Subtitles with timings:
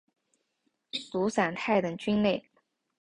[1.11, 2.49] 毒伞肽等菌类。